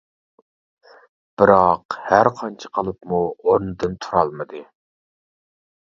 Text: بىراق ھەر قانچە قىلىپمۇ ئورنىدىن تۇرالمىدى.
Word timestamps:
بىراق 1.41 1.99
ھەر 2.07 2.31
قانچە 2.41 2.73
قىلىپمۇ 2.79 3.23
ئورنىدىن 3.29 3.97
تۇرالمىدى. 4.07 4.67